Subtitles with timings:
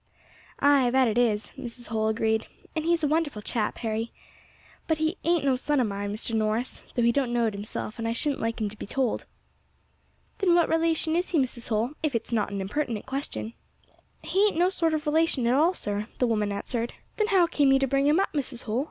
[0.61, 1.85] "Ay, that it is," Mrs.
[1.89, 4.11] Holl agreed, "and he is a wonderful chap, is Harry.
[4.87, 6.33] But he ain't no son of mine, Mr.
[6.33, 9.27] Norris, though he don't know it himself, and I shouldn't like him to be told."
[10.39, 11.69] "Then what relation is he, Mrs.
[11.69, 13.53] Holl, if it is not an impertinent question?"
[14.23, 16.93] "He ain't no sort of relation at all, sir," the woman answered.
[17.17, 18.63] "Then how came you to bring him up, Mrs.
[18.63, 18.79] Holl?"